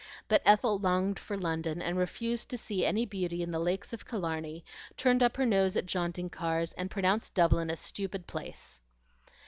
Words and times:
But 0.27 0.41
Ethel 0.45 0.79
longed 0.79 1.19
for 1.19 1.37
London, 1.37 1.79
and 1.79 1.95
refused 1.95 2.49
to 2.49 2.57
see 2.57 2.83
any 2.83 3.05
beauty 3.05 3.43
in 3.43 3.51
the 3.51 3.59
Lakes 3.59 3.93
of 3.93 4.03
Killarney, 4.03 4.65
turned 4.97 5.21
up 5.21 5.37
her 5.37 5.45
nose 5.45 5.75
at 5.77 5.85
jaunting 5.85 6.27
cars, 6.31 6.73
and 6.73 6.89
pronounced 6.89 7.35
Dublin 7.35 7.69
a 7.69 7.77
stupid 7.77 8.25
place. 8.25 8.81